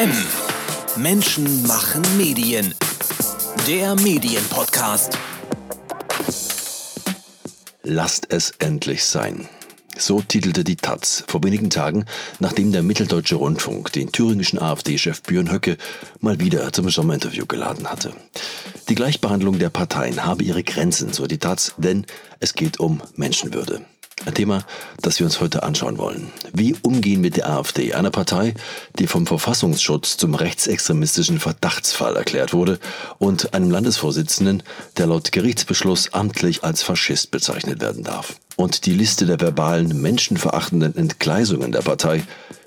[0.00, 0.10] M.
[0.96, 2.74] Menschen machen Medien.
[3.68, 5.18] Der Medienpodcast.
[7.82, 9.46] Lasst es endlich sein.
[9.98, 12.06] So titelte die Taz vor wenigen Tagen,
[12.38, 15.76] nachdem der Mitteldeutsche Rundfunk den thüringischen AfD-Chef Björn Höcke
[16.20, 18.14] mal wieder zum Sommerinterview geladen hatte.
[18.88, 22.06] Die Gleichbehandlung der Parteien habe ihre Grenzen, so die Taz, denn
[22.38, 23.84] es geht um Menschenwürde.
[24.26, 24.64] Ein Thema,
[25.00, 26.30] das wir uns heute anschauen wollen.
[26.52, 28.52] Wie umgehen mit der AfD, einer Partei,
[28.98, 32.78] die vom Verfassungsschutz zum rechtsextremistischen Verdachtsfall erklärt wurde
[33.18, 34.62] und einem Landesvorsitzenden,
[34.98, 38.36] der laut Gerichtsbeschluss amtlich als Faschist bezeichnet werden darf.
[38.56, 42.22] Und die Liste der verbalen, menschenverachtenden Entgleisungen der Partei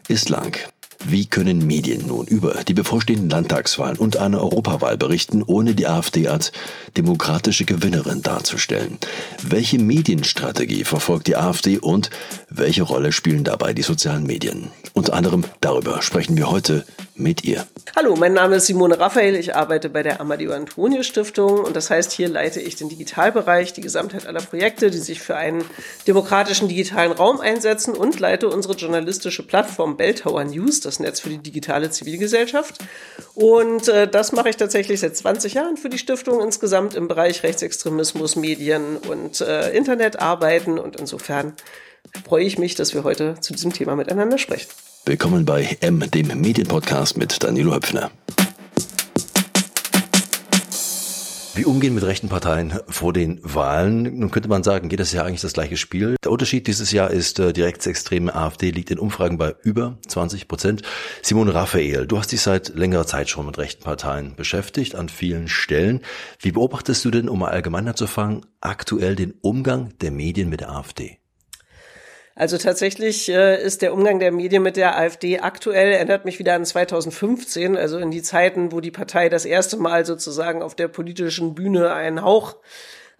[0.07, 0.72] ist lang.
[1.05, 6.29] Wie können Medien nun über die bevorstehenden Landtagswahlen und eine Europawahl berichten, ohne die AfD
[6.29, 6.53] als
[6.95, 8.97] demokratische Gewinnerin darzustellen?
[9.41, 12.09] Welche Medienstrategie verfolgt die AfD und
[12.49, 14.69] welche Rolle spielen dabei die sozialen Medien?
[14.93, 16.85] Unter anderem darüber sprechen wir heute
[17.15, 17.65] mit ihr.
[17.95, 19.35] Hallo, mein Name ist Simone Raphael.
[19.35, 23.73] Ich arbeite bei der Amadeo Antonio Stiftung und das heißt, hier leite ich den Digitalbereich,
[23.73, 25.63] die Gesamtheit aller Projekte, die sich für einen
[26.07, 31.37] demokratischen digitalen Raum einsetzen und leite unsere journalistische Plattform Belltower News, das Netz für die
[31.37, 32.79] digitale Zivilgesellschaft.
[33.35, 37.43] Und äh, das mache ich tatsächlich seit 20 Jahren für die Stiftung insgesamt im Bereich
[37.43, 41.53] Rechtsextremismus, Medien und äh, Internet arbeiten und insofern
[42.27, 44.69] freue ich mich, dass wir heute zu diesem Thema miteinander sprechen.
[45.05, 48.09] Willkommen bei M, dem Medienpodcast mit Danilo Höpfner.
[51.55, 54.17] Wie umgehen mit rechten Parteien vor den Wahlen?
[54.17, 56.15] Nun könnte man sagen, geht das ja eigentlich das gleiche Spiel.
[56.23, 60.47] Der Unterschied dieses Jahr ist, äh, die rechtsextreme AfD liegt in Umfragen bei über 20
[60.47, 60.83] Prozent.
[61.21, 65.49] Simone Raphael, du hast dich seit längerer Zeit schon mit rechten Parteien beschäftigt, an vielen
[65.49, 65.99] Stellen.
[66.39, 70.71] Wie beobachtest du denn, um mal allgemein anzufangen, aktuell den Umgang der Medien mit der
[70.71, 71.19] AfD?
[72.35, 76.55] Also tatsächlich äh, ist der Umgang der Medien mit der AfD aktuell, erinnert mich wieder
[76.55, 80.87] an 2015, also in die Zeiten, wo die Partei das erste Mal sozusagen auf der
[80.87, 82.55] politischen Bühne einen Hauch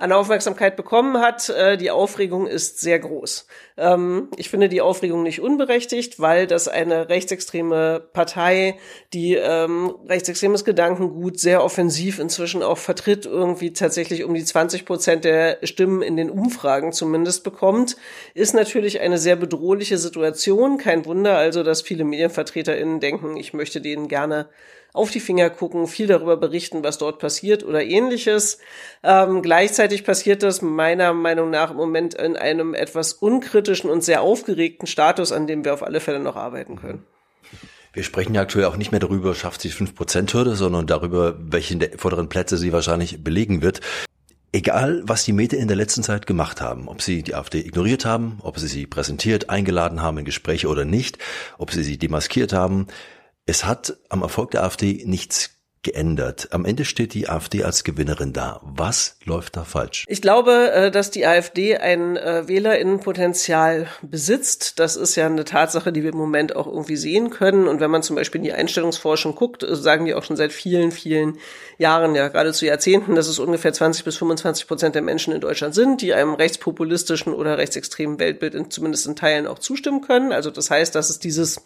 [0.03, 1.47] an Aufmerksamkeit bekommen hat.
[1.47, 3.47] Äh, die Aufregung ist sehr groß.
[3.77, 8.77] Ähm, ich finde die Aufregung nicht unberechtigt, weil das eine rechtsextreme Partei,
[9.13, 15.23] die ähm, rechtsextremes Gedankengut sehr offensiv inzwischen auch vertritt, irgendwie tatsächlich um die 20 Prozent
[15.23, 17.95] der Stimmen in den Umfragen zumindest bekommt,
[18.33, 20.77] ist natürlich eine sehr bedrohliche Situation.
[20.77, 24.49] Kein Wunder also, dass viele MedienvertreterInnen denken, ich möchte denen gerne
[24.93, 28.59] auf die Finger gucken, viel darüber berichten, was dort passiert oder ähnliches.
[29.01, 34.21] Ähm, gleichzeitig passiert das meiner Meinung nach im Moment in einem etwas unkritischen und sehr
[34.21, 37.03] aufgeregten Status, an dem wir auf alle Fälle noch arbeiten können.
[37.91, 41.97] Wir sprechen ja aktuell auch nicht mehr darüber, schafft sie 5%-Hürde, sondern darüber, welche der
[41.97, 43.81] vorderen Plätze sie wahrscheinlich belegen wird.
[44.51, 48.05] Egal, was die Medien in der letzten Zeit gemacht haben, ob sie die AfD ignoriert
[48.05, 51.17] haben, ob sie sie präsentiert, eingeladen haben in Gespräche oder nicht,
[51.57, 52.87] ob sie sie demaskiert haben,
[53.45, 55.51] es hat am Erfolg der AfD nichts
[55.83, 56.47] geändert.
[56.51, 58.61] Am Ende steht die AfD als Gewinnerin da.
[58.63, 60.05] Was läuft da falsch?
[60.07, 64.79] Ich glaube, äh, dass die AfD ein äh, Wählerinnenpotenzial besitzt.
[64.79, 67.67] Das ist ja eine Tatsache, die wir im Moment auch irgendwie sehen können.
[67.67, 70.53] Und wenn man zum Beispiel in die Einstellungsforschung guckt, äh, sagen die auch schon seit
[70.53, 71.37] vielen, vielen
[71.77, 75.75] Jahren, ja geradezu Jahrzehnten, dass es ungefähr 20 bis 25 Prozent der Menschen in Deutschland
[75.75, 80.31] sind, die einem rechtspopulistischen oder rechtsextremen Weltbild in, zumindest in Teilen auch zustimmen können.
[80.31, 81.61] Also das heißt, dass es dieses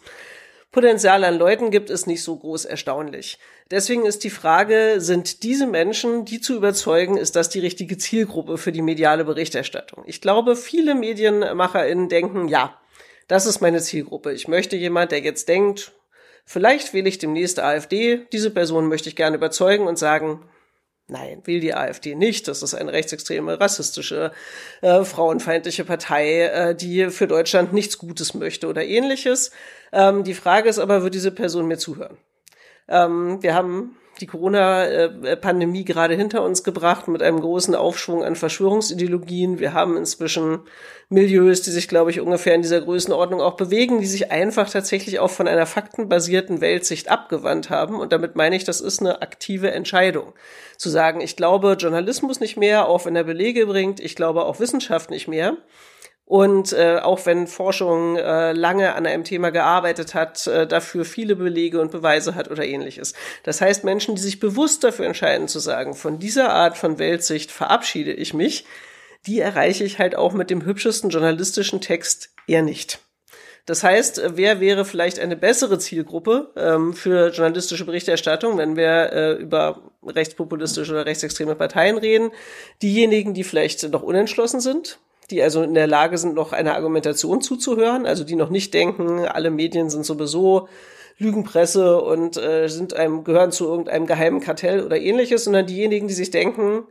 [0.70, 3.38] Potenzial an Leuten gibt, ist nicht so groß erstaunlich.
[3.70, 8.58] Deswegen ist die Frage, sind diese Menschen, die zu überzeugen, ist das die richtige Zielgruppe
[8.58, 10.04] für die mediale Berichterstattung?
[10.06, 12.78] Ich glaube, viele MedienmacherInnen denken, ja,
[13.28, 14.32] das ist meine Zielgruppe.
[14.32, 15.92] Ich möchte jemand, der jetzt denkt,
[16.44, 20.48] vielleicht wähle ich demnächst AfD, diese Person möchte ich gerne überzeugen und sagen,
[21.10, 22.48] Nein, will die AfD nicht.
[22.48, 24.30] Das ist eine rechtsextreme, rassistische,
[24.82, 29.50] äh, frauenfeindliche Partei, äh, die für Deutschland nichts Gutes möchte oder ähnliches.
[29.90, 32.18] Ähm, die Frage ist aber, wird diese Person mir zuhören?
[32.88, 39.58] Ähm, wir haben die Corona-Pandemie gerade hinter uns gebracht mit einem großen Aufschwung an Verschwörungsideologien.
[39.58, 40.60] Wir haben inzwischen
[41.08, 45.20] Milieus, die sich, glaube ich, ungefähr in dieser Größenordnung auch bewegen, die sich einfach tatsächlich
[45.20, 47.98] auch von einer faktenbasierten Weltsicht abgewandt haben.
[47.98, 50.34] Und damit meine ich, das ist eine aktive Entscheidung.
[50.76, 54.60] Zu sagen, ich glaube Journalismus nicht mehr, auch wenn er Belege bringt, ich glaube auch
[54.60, 55.56] Wissenschaft nicht mehr.
[56.28, 61.36] Und äh, auch wenn Forschung äh, lange an einem Thema gearbeitet hat, äh, dafür viele
[61.36, 63.14] Belege und Beweise hat oder ähnliches.
[63.44, 67.50] Das heißt, Menschen, die sich bewusst dafür entscheiden zu sagen, von dieser Art von Weltsicht
[67.50, 68.66] verabschiede ich mich,
[69.26, 72.98] die erreiche ich halt auch mit dem hübschesten journalistischen Text eher nicht.
[73.64, 79.32] Das heißt, wer wäre vielleicht eine bessere Zielgruppe ähm, für journalistische Berichterstattung, wenn wir äh,
[79.32, 82.32] über rechtspopulistische oder rechtsextreme Parteien reden?
[82.82, 84.98] Diejenigen, die vielleicht noch unentschlossen sind,
[85.30, 89.26] die also in der Lage sind, noch einer Argumentation zuzuhören, also die noch nicht denken,
[89.26, 90.68] alle Medien sind sowieso
[91.18, 96.14] Lügenpresse und äh, sind einem, gehören zu irgendeinem geheimen Kartell oder ähnliches, sondern diejenigen, die
[96.14, 96.84] sich denken,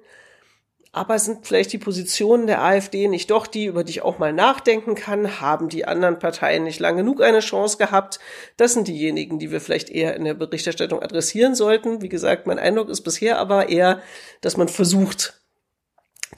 [0.98, 4.34] aber sind vielleicht die Positionen der AfD nicht doch die, über die ich auch mal
[4.34, 5.40] nachdenken kann?
[5.40, 8.20] Haben die anderen Parteien nicht lang genug eine Chance gehabt?
[8.58, 12.02] Das sind diejenigen, die wir vielleicht eher in der Berichterstattung adressieren sollten.
[12.02, 14.02] Wie gesagt, mein Eindruck ist bisher aber eher,
[14.42, 15.37] dass man versucht,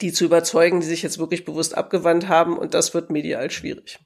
[0.00, 3.98] die zu überzeugen, die sich jetzt wirklich bewusst abgewandt haben und das wird medial schwierig.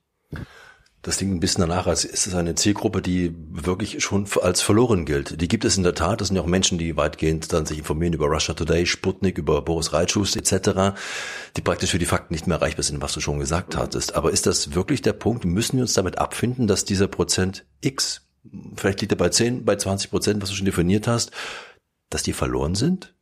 [1.05, 5.05] Das klingt ein bisschen danach, als ist es eine Zielgruppe, die wirklich schon als verloren
[5.05, 5.39] gilt.
[5.39, 6.23] Die gibt es in der Tat.
[6.23, 9.61] Das sind ja auch Menschen, die weitgehend dann sich informieren über Russia Today, Sputnik, über
[9.61, 10.97] Boris Reitschuss etc.,
[11.59, 14.15] die praktisch für die Fakten nicht mehr erreichbar sind, was du schon gesagt hattest.
[14.15, 15.45] Aber ist das wirklich der Punkt?
[15.45, 18.23] Müssen wir uns damit abfinden, dass dieser Prozent X,
[18.75, 21.33] vielleicht liegt er bei 10, bei 20 Prozent, was du schon definiert hast,
[22.09, 23.15] dass die verloren sind?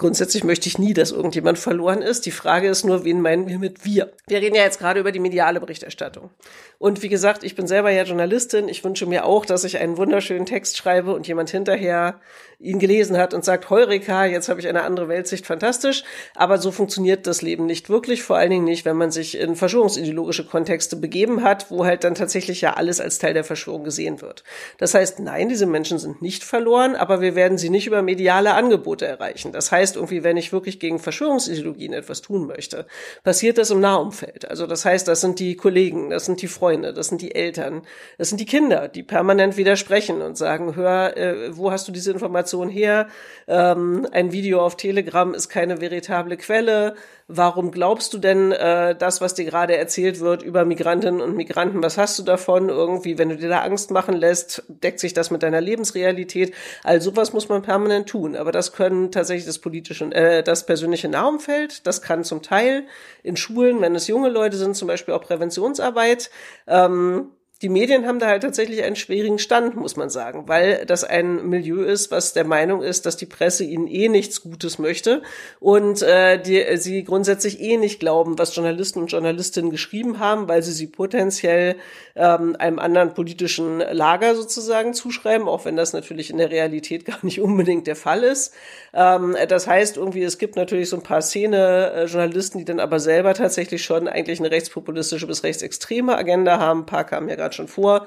[0.00, 2.24] Grundsätzlich möchte ich nie, dass irgendjemand verloren ist.
[2.24, 4.10] Die Frage ist nur, wen meinen wir mit wir?
[4.28, 6.30] Wir reden ja jetzt gerade über die mediale Berichterstattung.
[6.78, 8.70] Und wie gesagt, ich bin selber ja Journalistin.
[8.70, 12.18] Ich wünsche mir auch, dass ich einen wunderschönen Text schreibe und jemand hinterher
[12.60, 16.04] ihn gelesen hat und sagt, Heureka, jetzt habe ich eine andere Weltsicht, fantastisch.
[16.34, 19.56] Aber so funktioniert das Leben nicht wirklich, vor allen Dingen nicht, wenn man sich in
[19.56, 24.20] verschwörungsideologische Kontexte begeben hat, wo halt dann tatsächlich ja alles als Teil der Verschwörung gesehen
[24.20, 24.44] wird.
[24.76, 28.52] Das heißt, nein, diese Menschen sind nicht verloren, aber wir werden sie nicht über mediale
[28.52, 29.52] Angebote erreichen.
[29.52, 32.86] Das heißt, irgendwie, wenn ich wirklich gegen Verschwörungsideologien etwas tun möchte,
[33.24, 34.50] passiert das im Nahumfeld.
[34.50, 37.82] Also das heißt, das sind die Kollegen, das sind die Freunde, das sind die Eltern,
[38.18, 42.12] das sind die Kinder, die permanent widersprechen und sagen, hör, äh, wo hast du diese
[42.12, 43.08] Information her?
[43.46, 46.94] Ähm, ein Video auf Telegram ist keine veritable Quelle.
[47.32, 51.80] Warum glaubst du denn äh, das, was dir gerade erzählt wird über Migrantinnen und Migranten?
[51.80, 52.68] Was hast du davon?
[52.68, 56.52] Irgendwie, wenn du dir da Angst machen lässt, deckt sich das mit deiner Lebensrealität?
[56.82, 58.34] Also sowas muss man permanent tun.
[58.34, 61.86] Aber das können tatsächlich das politische, äh, das persönliche Nahumfeld.
[61.86, 62.84] Das kann zum Teil
[63.22, 66.30] in Schulen, wenn es junge Leute sind, zum Beispiel auch Präventionsarbeit.
[66.66, 67.28] Ähm,
[67.62, 71.46] die Medien haben da halt tatsächlich einen schwierigen Stand, muss man sagen, weil das ein
[71.46, 75.22] Milieu ist, was der Meinung ist, dass die Presse ihnen eh nichts Gutes möchte
[75.58, 80.62] und äh, die, sie grundsätzlich eh nicht glauben, was Journalisten und Journalistinnen geschrieben haben, weil
[80.62, 81.76] sie sie potenziell
[82.16, 87.18] ähm, einem anderen politischen Lager sozusagen zuschreiben, auch wenn das natürlich in der Realität gar
[87.22, 88.54] nicht unbedingt der Fall ist.
[88.94, 93.34] Ähm, das heißt irgendwie, es gibt natürlich so ein paar Szene-Journalisten, die dann aber selber
[93.34, 96.80] tatsächlich schon eigentlich eine rechtspopulistische bis rechtsextreme Agenda haben.
[96.80, 98.06] Ein paar kamen ja gerade gerade schon vor.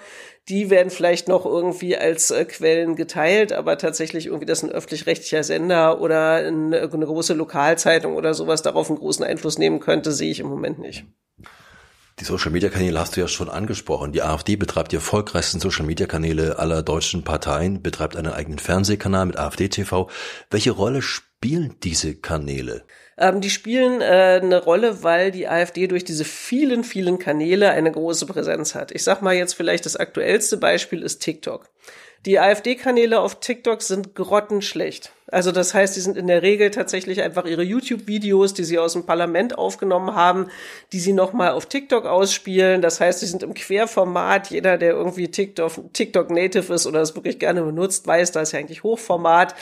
[0.50, 5.44] Die werden vielleicht noch irgendwie als äh, Quellen geteilt, aber tatsächlich irgendwie, dass ein öffentlich-rechtlicher
[5.44, 10.32] Sender oder eine, eine große Lokalzeitung oder sowas darauf einen großen Einfluss nehmen könnte, sehe
[10.32, 11.06] ich im Moment nicht.
[12.20, 14.12] Die Social Media Kanäle hast du ja schon angesprochen.
[14.12, 19.26] Die AfD betreibt die erfolgreichsten Social Media Kanäle aller deutschen Parteien, betreibt einen eigenen Fernsehkanal
[19.26, 20.10] mit AfD TV.
[20.52, 22.86] Welche Rolle spielen diese Kanäle?
[23.18, 27.92] Ähm, die spielen äh, eine Rolle, weil die AfD durch diese vielen, vielen Kanäle eine
[27.92, 28.92] große Präsenz hat.
[28.92, 31.70] Ich sag mal jetzt vielleicht das aktuellste Beispiel ist TikTok.
[32.26, 35.12] Die AfD-Kanäle auf TikTok sind grottenschlecht.
[35.28, 38.94] Also das heißt, die sind in der Regel tatsächlich einfach ihre YouTube-Videos, die sie aus
[38.94, 40.48] dem Parlament aufgenommen haben,
[40.94, 42.82] die sie nochmal auf TikTok ausspielen.
[42.82, 44.52] Das heißt, sie sind im Querformat.
[44.52, 48.54] Jeder, der irgendwie TikTok, TikTok Native ist oder es wirklich gerne benutzt, weiß, da ist
[48.54, 49.56] ja eigentlich Hochformat.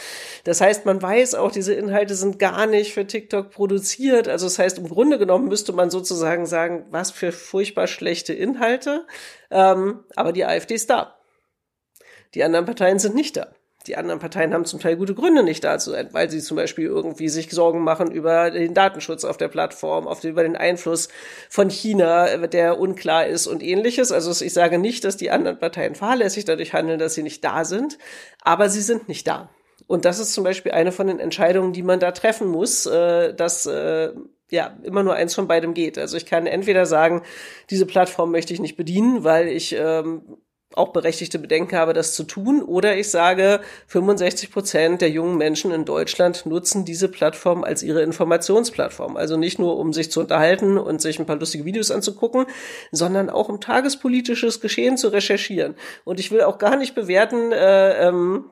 [0.43, 4.27] Das heißt, man weiß auch, diese Inhalte sind gar nicht für TikTok produziert.
[4.27, 9.07] Also das heißt, im Grunde genommen müsste man sozusagen sagen, was für furchtbar schlechte Inhalte.
[9.49, 11.20] Ähm, aber die AfD ist da.
[12.33, 13.47] Die anderen Parteien sind nicht da.
[13.87, 16.55] Die anderen Parteien haben zum Teil gute Gründe, nicht da zu sein, weil sie zum
[16.55, 21.09] Beispiel irgendwie sich Sorgen machen über den Datenschutz auf der Plattform, auf, über den Einfluss
[21.49, 24.11] von China, der unklar ist und ähnliches.
[24.11, 27.65] Also ich sage nicht, dass die anderen Parteien fahrlässig dadurch handeln, dass sie nicht da
[27.65, 27.97] sind,
[28.41, 29.49] aber sie sind nicht da.
[29.87, 33.33] Und das ist zum Beispiel eine von den Entscheidungen, die man da treffen muss, äh,
[33.33, 34.11] dass äh,
[34.51, 35.97] ja immer nur eins von beidem geht.
[35.97, 37.23] Also ich kann entweder sagen,
[37.69, 40.37] diese Plattform möchte ich nicht bedienen, weil ich ähm,
[40.75, 42.61] auch berechtigte Bedenken habe, das zu tun.
[42.61, 48.01] Oder ich sage, 65 Prozent der jungen Menschen in Deutschland nutzen diese Plattform als ihre
[48.01, 49.17] Informationsplattform.
[49.17, 52.45] Also nicht nur, um sich zu unterhalten und sich ein paar lustige Videos anzugucken,
[52.91, 55.75] sondern auch um tagespolitisches Geschehen zu recherchieren.
[56.03, 58.51] Und ich will auch gar nicht bewerten, äh, ähm,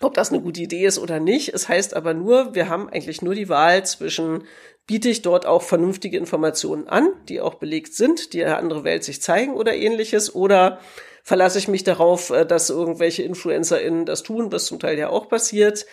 [0.00, 1.54] ob das eine gute Idee ist oder nicht.
[1.54, 4.44] Es heißt aber nur, wir haben eigentlich nur die Wahl zwischen
[4.86, 9.04] biete ich dort auch vernünftige Informationen an, die auch belegt sind, die eine andere Welt
[9.04, 10.78] sich zeigen oder ähnliches, oder
[11.26, 15.28] verlasse ich mich darauf, äh, dass irgendwelche InfluencerInnen das tun, was zum Teil ja auch
[15.28, 15.84] passiert.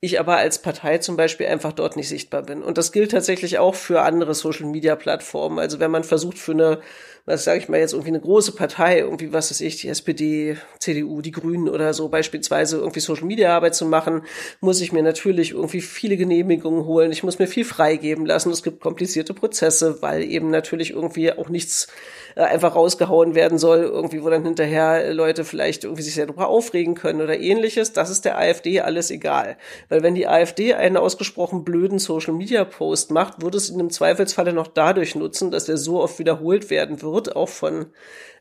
[0.00, 2.64] Ich aber als Partei zum Beispiel einfach dort nicht sichtbar bin.
[2.64, 5.60] Und das gilt tatsächlich auch für andere Social-Media-Plattformen.
[5.60, 6.80] Also wenn man versucht für eine,
[7.24, 10.56] was sage ich mal jetzt, irgendwie eine große Partei, irgendwie, was weiß ich, die SPD,
[10.80, 14.22] CDU, die Grünen oder so beispielsweise irgendwie Social-Media-Arbeit zu machen,
[14.60, 17.12] muss ich mir natürlich irgendwie viele Genehmigungen holen.
[17.12, 18.50] Ich muss mir viel freigeben lassen.
[18.50, 21.86] Es gibt komplizierte Prozesse, weil eben natürlich irgendwie auch nichts
[22.34, 26.48] äh, einfach rausgehauen werden soll, irgendwie, wo dann hinterher Leute vielleicht irgendwie sich sehr darüber
[26.48, 27.92] aufregen können oder ähnliches.
[27.92, 29.56] Das ist der AfD alles egal.
[29.88, 33.90] Weil wenn die AfD einen ausgesprochen blöden Social Media Post macht, würde es in im
[33.90, 37.86] Zweifelsfalle noch dadurch nutzen, dass der so oft wiederholt werden wird, auch von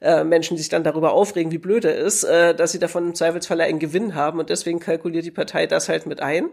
[0.01, 3.07] äh, Menschen, die sich dann darüber aufregen, wie blöd er ist, äh, dass sie davon
[3.07, 6.49] im Zweifelsfalle einen Gewinn haben und deswegen kalkuliert die Partei das halt mit ein.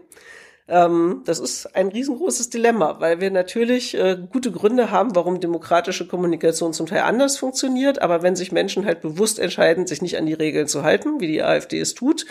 [0.69, 6.07] Ähm, das ist ein riesengroßes Dilemma, weil wir natürlich äh, gute Gründe haben, warum demokratische
[6.07, 8.01] Kommunikation zum Teil anders funktioniert.
[8.01, 11.27] Aber wenn sich Menschen halt bewusst entscheiden, sich nicht an die Regeln zu halten, wie
[11.27, 12.27] die AfD es tut,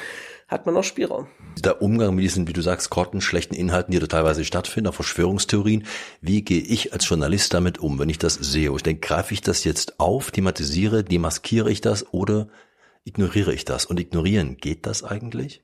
[0.47, 1.27] hat man noch Spielraum.
[1.59, 5.85] Der Umgang mit diesen, wie du sagst, grottenschlechten Inhalten, die da teilweise stattfinden, auch Verschwörungstheorien,
[6.21, 8.73] wie gehe ich als Journalist damit um, wenn ich das sehe?
[8.75, 12.49] Ich denke, greife ich das jetzt auf, thematisiere, demaskiere ich das oder
[13.05, 13.85] ignoriere ich das?
[13.85, 15.63] Und ignorieren, geht das eigentlich?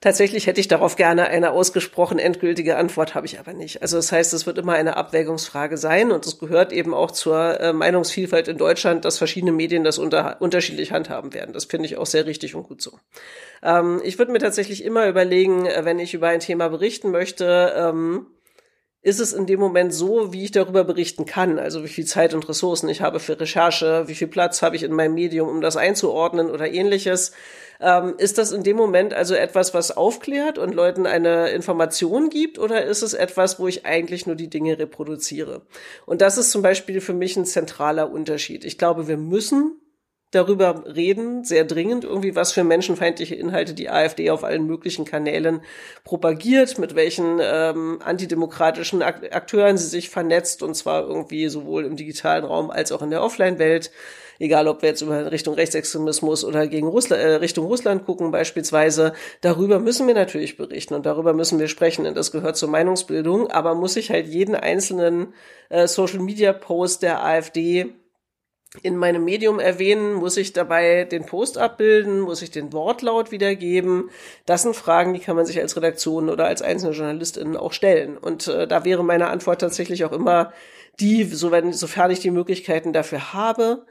[0.00, 3.82] Tatsächlich hätte ich darauf gerne eine ausgesprochen endgültige Antwort, habe ich aber nicht.
[3.82, 7.60] Also das heißt, es wird immer eine Abwägungsfrage sein und es gehört eben auch zur
[7.60, 11.52] äh, Meinungsvielfalt in Deutschland, dass verschiedene Medien das unter, unterschiedlich handhaben werden.
[11.52, 12.92] Das finde ich auch sehr richtig und gut so.
[13.62, 17.74] Ähm, ich würde mir tatsächlich immer überlegen, äh, wenn ich über ein Thema berichten möchte,
[17.76, 18.26] ähm,
[19.02, 21.58] ist es in dem Moment so, wie ich darüber berichten kann.
[21.58, 24.82] Also wie viel Zeit und Ressourcen ich habe für Recherche, wie viel Platz habe ich
[24.82, 27.32] in meinem Medium, um das einzuordnen oder ähnliches.
[27.80, 32.58] Ähm, ist das in dem Moment also etwas, was aufklärt und Leuten eine Information gibt
[32.58, 35.62] oder ist es etwas, wo ich eigentlich nur die Dinge reproduziere?
[36.04, 38.66] Und das ist zum Beispiel für mich ein zentraler Unterschied.
[38.66, 39.79] Ich glaube, wir müssen
[40.30, 45.60] darüber reden, sehr dringend irgendwie, was für menschenfeindliche Inhalte die AfD auf allen möglichen Kanälen
[46.04, 52.44] propagiert, mit welchen ähm, antidemokratischen Akteuren sie sich vernetzt, und zwar irgendwie sowohl im digitalen
[52.44, 53.90] Raum als auch in der Offline-Welt.
[54.38, 59.12] Egal, ob wir jetzt über Richtung Rechtsextremismus oder gegen Russland, äh, Richtung Russland gucken beispielsweise,
[59.42, 62.06] darüber müssen wir natürlich berichten und darüber müssen wir sprechen.
[62.06, 63.50] Und das gehört zur Meinungsbildung.
[63.50, 65.34] Aber muss ich halt jeden einzelnen
[65.68, 67.92] äh, Social-Media-Post der AfD
[68.82, 74.10] in meinem Medium erwähnen, muss ich dabei den Post abbilden, muss ich den Wortlaut wiedergeben.
[74.46, 78.16] Das sind Fragen, die kann man sich als Redaktion oder als einzelne Journalistin auch stellen.
[78.16, 80.52] Und äh, da wäre meine Antwort tatsächlich auch immer
[81.00, 83.86] die, so wenn, sofern ich die Möglichkeiten dafür habe,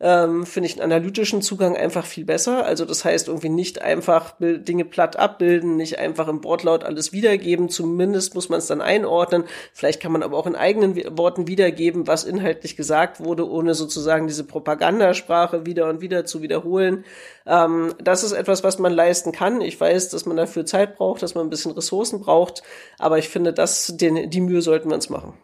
[0.00, 2.64] ähm, finde ich einen analytischen Zugang einfach viel besser.
[2.64, 7.68] Also das heißt irgendwie nicht einfach Dinge platt abbilden, nicht einfach im Wortlaut alles wiedergeben.
[7.68, 9.44] Zumindest muss man es dann einordnen.
[9.72, 14.26] Vielleicht kann man aber auch in eigenen Worten wiedergeben, was inhaltlich gesagt wurde, ohne sozusagen
[14.26, 17.04] diese Propagandasprache wieder und wieder zu wiederholen.
[17.46, 19.60] Ähm, das ist etwas, was man leisten kann.
[19.60, 22.62] Ich weiß, dass man dafür Zeit braucht, dass man ein bisschen Ressourcen braucht.
[22.98, 25.34] Aber ich finde, das, den, die Mühe sollten wir uns machen.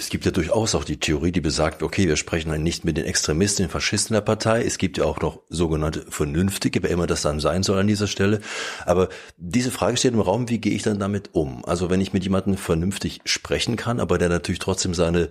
[0.00, 2.96] Es gibt ja durchaus auch die Theorie, die besagt, okay, wir sprechen dann nicht mit
[2.96, 4.64] den Extremisten, den Faschisten der Partei.
[4.64, 8.06] Es gibt ja auch noch sogenannte Vernünftige, wer immer das dann sein soll an dieser
[8.06, 8.40] Stelle.
[8.86, 11.66] Aber diese Frage steht im Raum, wie gehe ich dann damit um?
[11.66, 15.28] Also wenn ich mit jemandem vernünftig sprechen kann, aber der natürlich trotzdem seine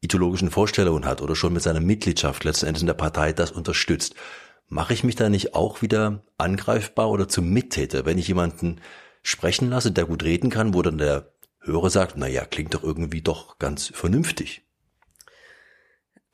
[0.00, 4.16] ideologischen Vorstellungen hat oder schon mit seiner Mitgliedschaft letzten Endes in der Partei das unterstützt,
[4.66, 8.80] mache ich mich da nicht auch wieder angreifbar oder zum Mittäter, wenn ich jemanden
[9.22, 11.30] sprechen lasse, der gut reden kann, wo dann der
[11.68, 14.67] Hörer sagt, na ja, klingt doch irgendwie doch ganz vernünftig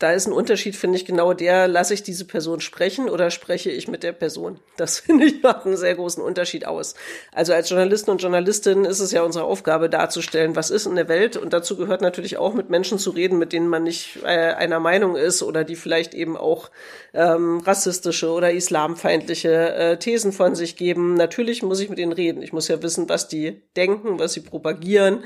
[0.04, 3.70] da ist ein Unterschied, finde ich, genau der, lasse ich diese Person sprechen oder spreche
[3.70, 4.60] ich mit der Person?
[4.76, 6.94] Das finde ich macht einen sehr großen Unterschied aus.
[7.32, 11.08] Also als Journalisten und Journalistin ist es ja unsere Aufgabe darzustellen, was ist in der
[11.08, 14.26] Welt und dazu gehört natürlich auch mit Menschen zu reden, mit denen man nicht äh,
[14.26, 16.70] einer Meinung ist oder die vielleicht eben auch
[17.14, 21.14] ähm, rassistische oder islamfeindliche äh, Thesen von sich geben.
[21.14, 22.42] Natürlich muss ich mit ihnen reden.
[22.42, 25.24] Ich muss ja wissen, was die denken, was sie propagieren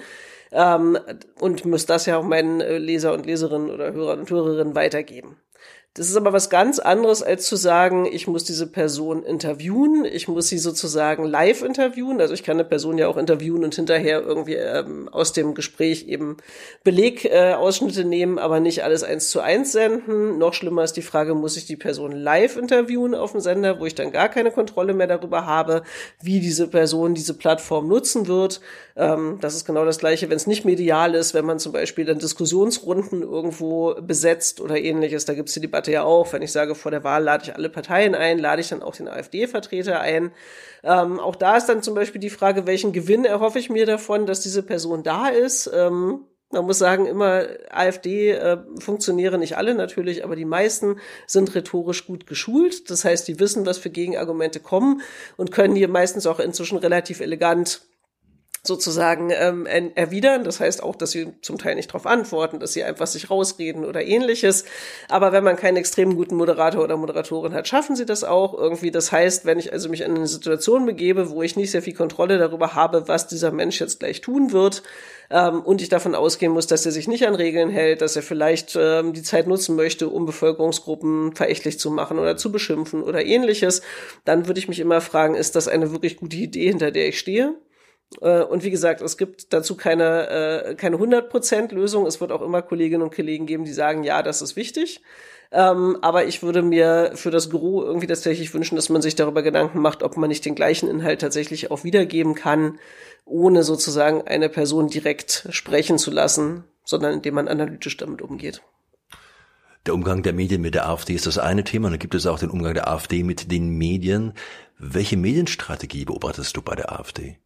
[0.52, 0.98] ähm,
[1.40, 5.36] und muss das ja auch meinen äh, Leser und Leserinnen oder Hörern und Hörerinnen weitergeben.
[5.98, 10.28] Das ist aber was ganz anderes, als zu sagen, ich muss diese Person interviewen, ich
[10.28, 12.20] muss sie sozusagen live interviewen.
[12.20, 16.06] Also ich kann eine Person ja auch interviewen und hinterher irgendwie ähm, aus dem Gespräch
[16.06, 16.36] eben
[16.84, 20.38] Belegausschnitte äh, nehmen, aber nicht alles eins zu eins senden.
[20.38, 23.84] Noch schlimmer ist die Frage, muss ich die Person live interviewen auf dem Sender, wo
[23.84, 25.82] ich dann gar keine Kontrolle mehr darüber habe,
[26.22, 28.60] wie diese Person diese Plattform nutzen wird.
[28.94, 32.04] Ähm, das ist genau das Gleiche, wenn es nicht medial ist, wenn man zum Beispiel
[32.04, 35.24] dann Diskussionsrunden irgendwo besetzt oder ähnliches.
[35.24, 36.32] Da gibt es die Debatte ja auch.
[36.32, 38.94] Wenn ich sage, vor der Wahl lade ich alle Parteien ein, lade ich dann auch
[38.94, 40.32] den AfD-Vertreter ein.
[40.82, 44.26] Ähm, auch da ist dann zum Beispiel die Frage, welchen Gewinn erhoffe ich mir davon,
[44.26, 45.70] dass diese Person da ist.
[45.74, 52.06] Ähm, man muss sagen, immer AfD-Funktionäre, äh, nicht alle natürlich, aber die meisten sind rhetorisch
[52.06, 52.90] gut geschult.
[52.90, 55.02] Das heißt, die wissen, was für Gegenargumente kommen
[55.36, 57.82] und können hier meistens auch inzwischen relativ elegant
[58.68, 60.44] sozusagen ähm, erwidern.
[60.44, 63.84] Das heißt auch, dass sie zum Teil nicht darauf antworten, dass sie einfach sich rausreden
[63.84, 64.64] oder ähnliches.
[65.08, 68.92] Aber wenn man keinen extrem guten Moderator oder Moderatorin hat, schaffen sie das auch irgendwie.
[68.92, 71.94] Das heißt, wenn ich also mich in eine Situation begebe, wo ich nicht sehr viel
[71.94, 74.84] Kontrolle darüber habe, was dieser Mensch jetzt gleich tun wird,
[75.30, 78.22] ähm, und ich davon ausgehen muss, dass er sich nicht an Regeln hält, dass er
[78.22, 83.24] vielleicht ähm, die Zeit nutzen möchte, um Bevölkerungsgruppen verächtlich zu machen oder zu beschimpfen oder
[83.24, 83.82] ähnliches,
[84.24, 87.18] dann würde ich mich immer fragen, ist das eine wirklich gute Idee, hinter der ich
[87.18, 87.54] stehe?
[88.20, 92.06] Äh, und wie gesagt, es gibt dazu keine, äh, keine 100% Lösung.
[92.06, 95.02] Es wird auch immer Kolleginnen und Kollegen geben, die sagen, ja, das ist wichtig.
[95.50, 99.42] Ähm, aber ich würde mir für das Gros irgendwie tatsächlich wünschen, dass man sich darüber
[99.42, 102.78] Gedanken macht, ob man nicht den gleichen Inhalt tatsächlich auch wiedergeben kann,
[103.24, 108.62] ohne sozusagen eine Person direkt sprechen zu lassen, sondern indem man analytisch damit umgeht.
[109.86, 111.86] Der Umgang der Medien mit der AfD ist das eine Thema.
[111.86, 114.34] Und dann gibt es auch den Umgang der AfD mit den Medien.
[114.78, 117.38] Welche Medienstrategie beobachtest du bei der AfD?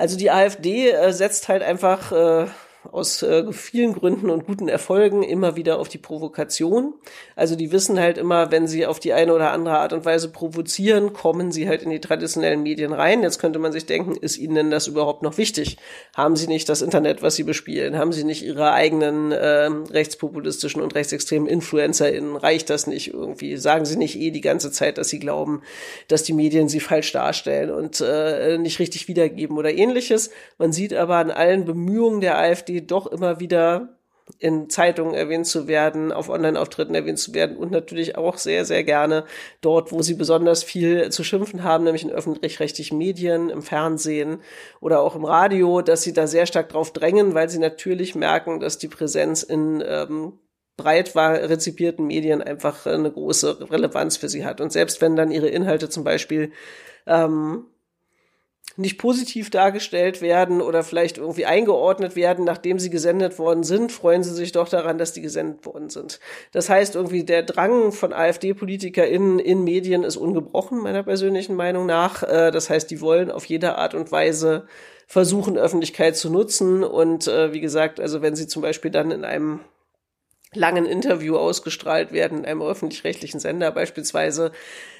[0.00, 2.46] Also die AfD äh, setzt halt einfach äh,
[2.90, 6.94] aus äh, vielen Gründen und guten Erfolgen immer wieder auf die Provokation.
[7.36, 10.30] Also die wissen halt immer, wenn sie auf die eine oder andere Art und Weise
[10.30, 13.22] provozieren, kommen sie halt in die traditionellen Medien rein.
[13.22, 15.76] Jetzt könnte man sich denken, ist ihnen denn das überhaupt noch wichtig?
[16.16, 17.98] Haben sie nicht das Internet, was sie bespielen?
[17.98, 22.34] Haben sie nicht ihre eigenen äh, rechtspopulistischen und rechtsextremen InfluencerInnen?
[22.36, 23.58] Reicht das nicht irgendwie?
[23.58, 25.62] Sagen sie nicht eh die ganze Zeit, dass sie glauben,
[26.08, 30.30] dass die Medien sie falsch darstellen und äh, nicht richtig wiedergeben oder ähnliches?
[30.56, 33.96] Man sieht aber an allen Bemühungen der AfD, AfD doch immer wieder
[34.38, 38.84] in Zeitungen erwähnt zu werden, auf Online-Auftritten erwähnt zu werden und natürlich auch sehr, sehr
[38.84, 39.24] gerne
[39.60, 44.38] dort, wo sie besonders viel zu schimpfen haben, nämlich in öffentlich-rechtlichen Medien, im Fernsehen
[44.80, 48.60] oder auch im Radio, dass sie da sehr stark drauf drängen, weil sie natürlich merken,
[48.60, 50.38] dass die Präsenz in ähm,
[50.76, 54.60] breit rezipierten Medien einfach eine große Relevanz für sie hat.
[54.60, 56.52] Und selbst wenn dann ihre Inhalte zum Beispiel
[57.06, 57.66] ähm,
[58.76, 64.22] nicht positiv dargestellt werden oder vielleicht irgendwie eingeordnet werden, nachdem sie gesendet worden sind, freuen
[64.22, 66.20] sie sich doch daran, dass die gesendet worden sind.
[66.52, 72.22] Das heißt, irgendwie der Drang von AfD-PolitikerInnen in Medien ist ungebrochen, meiner persönlichen Meinung nach.
[72.22, 74.66] Äh, das heißt, die wollen auf jede Art und Weise
[75.06, 76.84] versuchen, Öffentlichkeit zu nutzen.
[76.84, 79.60] Und äh, wie gesagt, also wenn sie zum Beispiel dann in einem
[80.54, 84.52] langen Interview ausgestrahlt werden, in einem öffentlich-rechtlichen Sender beispielsweise,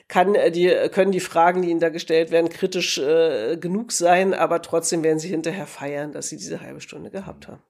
[0.09, 4.34] kann äh, die, können die Fragen, die ihnen da gestellt werden, kritisch äh, genug sein,
[4.34, 7.63] aber trotzdem werden sie hinterher feiern, dass sie diese halbe Stunde gehabt haben.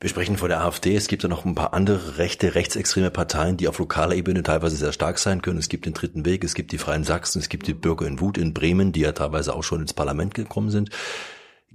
[0.00, 0.96] Wir sprechen von der AfD.
[0.96, 4.74] Es gibt ja noch ein paar andere rechte, rechtsextreme Parteien, die auf lokaler Ebene teilweise
[4.74, 5.60] sehr stark sein können.
[5.60, 8.18] Es gibt den Dritten Weg, es gibt die Freien Sachsen, es gibt die Bürger in
[8.18, 10.90] Wut in Bremen, die ja teilweise auch schon ins Parlament gekommen sind.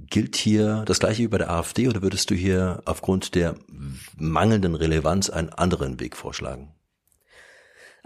[0.09, 3.55] Gilt hier das gleiche wie bei der AfD oder würdest du hier aufgrund der
[4.17, 6.73] mangelnden Relevanz einen anderen Weg vorschlagen?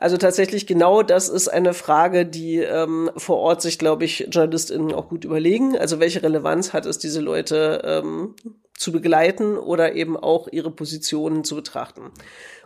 [0.02, 4.96] Also tatsächlich genau das ist eine Frage, die ähm, vor Ort sich, glaube ich, JournalistInnen
[4.96, 5.78] auch gut überlegen.
[5.78, 8.36] Also welche Relevanz hat es, diese Leute ähm,
[8.76, 12.12] zu begleiten oder eben auch ihre Positionen zu betrachten.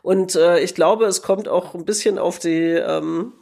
[0.02, 3.34] Und äh, ich glaube, es kommt auch ein bisschen auf die ähm,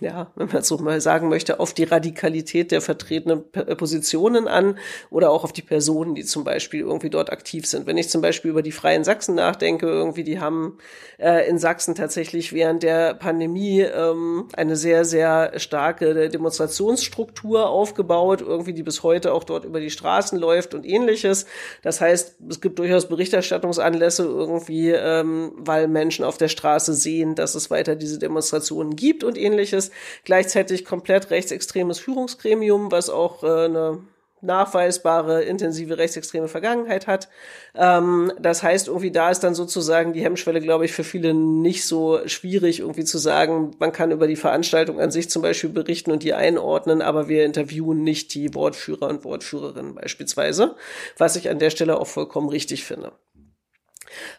[0.00, 4.78] ja, wenn man so mal sagen möchte, auf die Radikalität der vertretenen äh, Positionen an
[5.10, 7.86] oder auch auf die Personen, die zum Beispiel irgendwie dort aktiv sind.
[7.86, 10.78] Wenn ich zum Beispiel über die Freien Sachsen nachdenke, irgendwie, die haben
[11.18, 18.74] äh, in Sachsen tatsächlich während der Pandemie ähm, eine sehr, sehr starke Demonstrationsstruktur aufgebaut, irgendwie,
[18.74, 21.46] die bis heute auch dort über die Straßen läuft und ähnliches.
[21.82, 27.56] Das heißt, es gibt durchaus Berichterstattungsanlässe irgendwie, ähm, weil Menschen auf der Straße sehen, dass
[27.56, 29.87] es weiter diese Demonstrationen gibt und ähnliches
[30.24, 33.98] gleichzeitig komplett rechtsextremes Führungsgremium, was auch äh, eine
[34.40, 37.28] nachweisbare intensive rechtsextreme Vergangenheit hat.
[37.74, 41.84] Ähm, das heißt, irgendwie da ist dann sozusagen die Hemmschwelle, glaube ich, für viele nicht
[41.84, 46.10] so schwierig, irgendwie zu sagen, man kann über die Veranstaltung an sich zum Beispiel berichten
[46.10, 50.76] und die einordnen, aber wir interviewen nicht die Wortführer und Wortführerinnen beispielsweise,
[51.16, 53.12] was ich an der Stelle auch vollkommen richtig finde.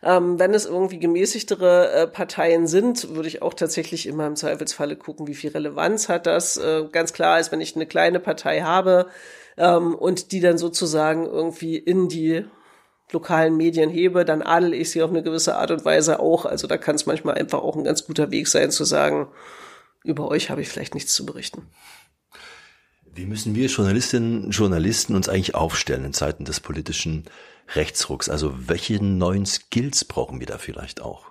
[0.03, 4.95] Ähm, wenn es irgendwie gemäßigtere äh, Parteien sind, würde ich auch tatsächlich immer im Zweifelsfalle
[4.95, 6.57] gucken, wie viel Relevanz hat das.
[6.57, 9.07] Äh, ganz klar ist, wenn ich eine kleine Partei habe
[9.57, 12.45] ähm, und die dann sozusagen irgendwie in die
[13.11, 16.45] lokalen Medien hebe, dann adel ich sie auf eine gewisse Art und Weise auch.
[16.45, 19.27] Also da kann es manchmal einfach auch ein ganz guter Weg sein zu sagen,
[20.03, 21.67] über euch habe ich vielleicht nichts zu berichten.
[23.13, 27.25] Wie müssen wir Journalistinnen und Journalisten uns eigentlich aufstellen in Zeiten des politischen
[27.75, 28.29] Rechtsrucks?
[28.29, 31.25] Also welche neuen Skills brauchen wir da vielleicht auch?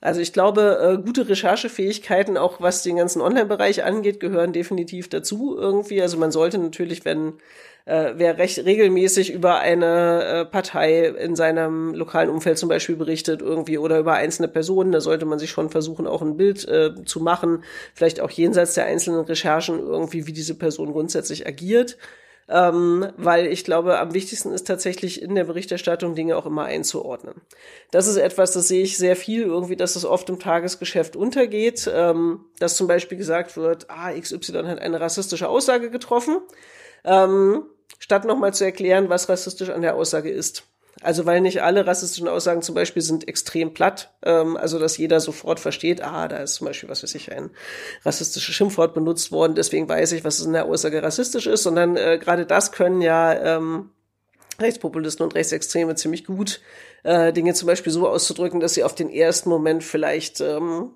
[0.00, 5.56] Also ich glaube, äh, gute Recherchefähigkeiten, auch was den ganzen Online-Bereich angeht, gehören definitiv dazu
[5.56, 6.02] irgendwie.
[6.02, 7.34] Also man sollte natürlich, wenn
[7.84, 13.42] äh, wer recht regelmäßig über eine äh, Partei in seinem lokalen Umfeld zum Beispiel berichtet
[13.42, 17.04] irgendwie oder über einzelne Personen, da sollte man sich schon versuchen, auch ein Bild äh,
[17.04, 17.62] zu machen,
[17.94, 21.96] vielleicht auch jenseits der einzelnen Recherchen irgendwie, wie diese Person grundsätzlich agiert.
[22.48, 27.40] Ähm, weil ich glaube, am wichtigsten ist tatsächlich in der Berichterstattung Dinge auch immer einzuordnen.
[27.90, 31.90] Das ist etwas, das sehe ich sehr viel irgendwie, dass es oft im Tagesgeschäft untergeht,
[31.92, 36.38] ähm, dass zum Beispiel gesagt wird, ah, XY hat eine rassistische Aussage getroffen,
[37.04, 37.64] ähm,
[37.98, 40.71] statt nochmal zu erklären, was rassistisch an der Aussage ist.
[41.02, 45.20] Also weil nicht alle rassistischen Aussagen zum Beispiel sind extrem platt, ähm, also dass jeder
[45.20, 47.50] sofort versteht, ah, da ist zum Beispiel, was weiß ich, ein
[48.04, 52.18] rassistisches Schimpfwort benutzt worden, deswegen weiß ich, was in der Aussage rassistisch ist, sondern äh,
[52.18, 53.90] gerade das können ja ähm,
[54.60, 56.60] Rechtspopulisten und Rechtsextreme ziemlich gut,
[57.02, 60.92] äh, Dinge zum Beispiel so auszudrücken, dass sie auf den ersten Moment vielleicht ähm,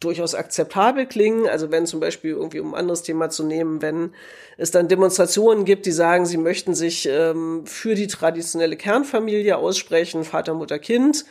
[0.00, 1.48] durchaus akzeptabel klingen.
[1.48, 4.12] Also wenn zum Beispiel irgendwie, um ein anderes Thema zu nehmen, wenn
[4.56, 10.24] es dann Demonstrationen gibt, die sagen, sie möchten sich ähm, für die traditionelle Kernfamilie aussprechen,
[10.24, 11.24] Vater, Mutter, Kind,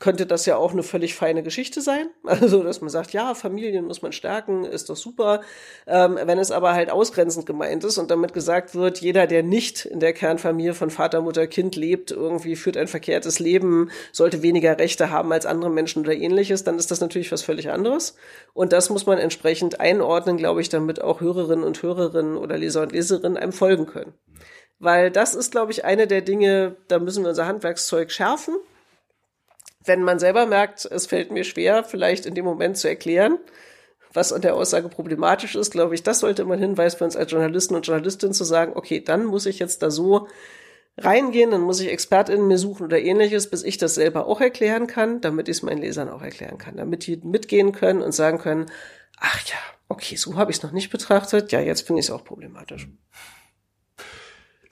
[0.00, 2.08] könnte das ja auch eine völlig feine Geschichte sein.
[2.40, 5.42] Also, dass man sagt, ja, Familien muss man stärken, ist doch super.
[5.86, 9.84] Ähm, wenn es aber halt ausgrenzend gemeint ist und damit gesagt wird, jeder, der nicht
[9.84, 14.78] in der Kernfamilie von Vater, Mutter, Kind lebt, irgendwie führt ein verkehrtes Leben, sollte weniger
[14.78, 18.16] Rechte haben als andere Menschen oder ähnliches, dann ist das natürlich was völlig anderes.
[18.54, 22.82] Und das muss man entsprechend einordnen, glaube ich, damit auch Hörerinnen und Hörerinnen oder Leser
[22.82, 24.14] und Leserinnen einem folgen können.
[24.78, 28.56] Weil das ist, glaube ich, eine der Dinge, da müssen wir unser Handwerkszeug schärfen
[29.84, 33.38] wenn man selber merkt, es fällt mir schwer, vielleicht in dem Moment zu erklären,
[34.12, 37.30] was an der Aussage problematisch ist, glaube ich, das sollte man Hinweis für uns als
[37.30, 40.26] Journalisten und Journalistin zu sagen, okay, dann muss ich jetzt da so
[40.98, 44.86] reingehen, dann muss ich ExpertInnen mir suchen oder ähnliches, bis ich das selber auch erklären
[44.86, 48.38] kann, damit ich es meinen Lesern auch erklären kann, damit die mitgehen können und sagen
[48.38, 48.66] können,
[49.18, 49.56] ach ja,
[49.88, 52.88] okay, so habe ich es noch nicht betrachtet, ja, jetzt finde ich es auch problematisch.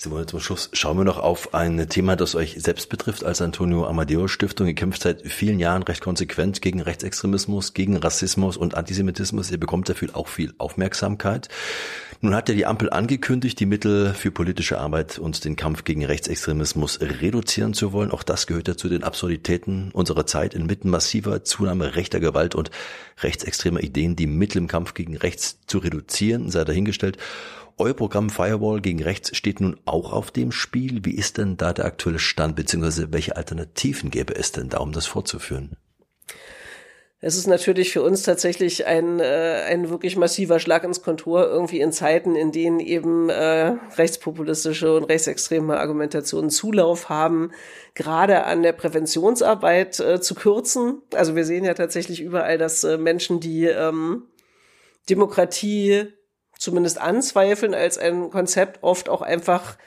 [0.00, 3.84] Simone, zum Schluss schauen wir noch auf ein Thema, das euch selbst betrifft als Antonio
[3.84, 4.68] Amadeo Stiftung.
[4.68, 9.50] Ihr kämpft seit vielen Jahren recht konsequent gegen Rechtsextremismus, gegen Rassismus und Antisemitismus.
[9.50, 11.48] Ihr bekommt dafür auch viel Aufmerksamkeit.
[12.20, 16.04] Nun hat ja die Ampel angekündigt, die Mittel für politische Arbeit und den Kampf gegen
[16.04, 18.12] Rechtsextremismus reduzieren zu wollen.
[18.12, 22.70] Auch das gehört ja zu den Absurditäten unserer Zeit inmitten massiver Zunahme rechter Gewalt und
[23.20, 27.18] rechtsextremer Ideen, die Mittel im Kampf gegen rechts zu reduzieren, sei dahingestellt.
[27.80, 31.04] Euer Programm Firewall gegen rechts steht nun auch auf dem Spiel.
[31.04, 34.90] Wie ist denn da der aktuelle Stand, beziehungsweise welche Alternativen gäbe es denn da, um
[34.90, 35.76] das fortzuführen?
[37.20, 41.80] Es ist natürlich für uns tatsächlich ein, äh, ein wirklich massiver Schlag ins Kontor, irgendwie
[41.80, 47.52] in Zeiten, in denen eben äh, rechtspopulistische und rechtsextreme Argumentationen Zulauf haben,
[47.94, 51.02] gerade an der Präventionsarbeit äh, zu kürzen.
[51.14, 54.24] Also wir sehen ja tatsächlich überall, dass äh, Menschen, die ähm,
[55.10, 56.12] Demokratie
[56.58, 59.78] zumindest anzweifeln als ein Konzept, oft auch einfach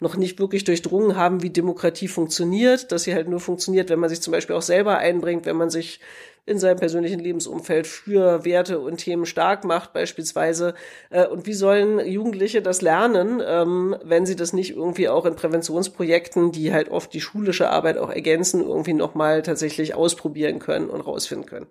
[0.00, 4.08] noch nicht wirklich durchdrungen haben, wie Demokratie funktioniert, dass sie halt nur funktioniert, wenn man
[4.08, 6.00] sich zum Beispiel auch selber einbringt, wenn man sich
[6.46, 10.74] in seinem persönlichen Lebensumfeld für Werte und Themen stark macht beispielsweise.
[11.10, 15.36] Äh, und wie sollen Jugendliche das lernen, ähm, wenn sie das nicht irgendwie auch in
[15.36, 21.02] Präventionsprojekten, die halt oft die schulische Arbeit auch ergänzen, irgendwie nochmal tatsächlich ausprobieren können und
[21.02, 21.66] rausfinden können.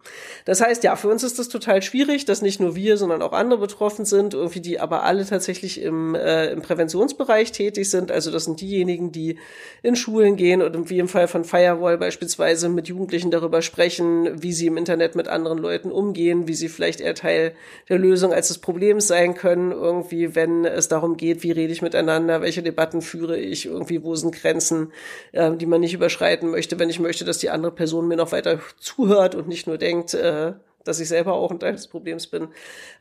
[0.45, 3.33] Das heißt, ja, für uns ist das total schwierig, dass nicht nur wir, sondern auch
[3.33, 8.11] andere betroffen sind, irgendwie die aber alle tatsächlich im, äh, im Präventionsbereich tätig sind.
[8.11, 9.37] Also das sind diejenigen, die
[9.83, 14.53] in Schulen gehen und wie im Fall von Firewall beispielsweise mit Jugendlichen darüber sprechen, wie
[14.59, 17.53] sie im Internet mit anderen Leuten umgehen, wie sie vielleicht eher Teil
[17.89, 21.81] der Lösung als des Problems sein können, irgendwie, wenn es darum geht, wie rede ich
[21.81, 24.91] miteinander, welche Debatten führe ich, irgendwie, wo sind Grenzen,
[25.31, 28.31] äh, die man nicht überschreiten möchte, wenn ich möchte, dass die andere Person mir noch
[28.31, 32.27] weiter zuhört und nicht nur denkt, äh, dass ich selber auch ein Teil des Problems
[32.27, 32.49] bin.